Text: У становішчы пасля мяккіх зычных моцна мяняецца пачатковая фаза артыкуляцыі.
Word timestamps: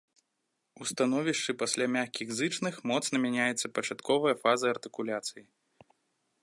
У 0.83 0.87
становішчы 0.91 1.53
пасля 1.61 1.85
мяккіх 1.97 2.27
зычных 2.39 2.75
моцна 2.91 3.15
мяняецца 3.25 3.71
пачатковая 3.77 4.35
фаза 4.47 4.65
артыкуляцыі. 4.77 5.43